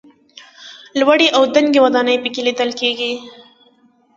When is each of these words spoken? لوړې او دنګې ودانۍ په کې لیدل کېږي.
لوړې 0.99 1.27
او 1.35 1.43
دنګې 1.55 1.79
ودانۍ 1.85 2.15
په 2.23 2.29
کې 2.33 2.41
لیدل 2.47 2.71
کېږي. 2.79 3.11